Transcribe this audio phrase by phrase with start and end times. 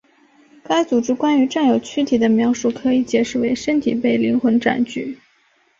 [0.63, 5.19] 该组织关于占有躯体的描述可以解释为身体被灵魂占据。